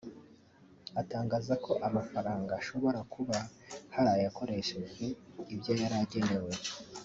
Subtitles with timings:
[1.01, 3.37] atangaza ko amafaranga ashobora kuba
[3.95, 5.05] hari ayakoreshejwe
[5.53, 6.51] ibyo yari agenewe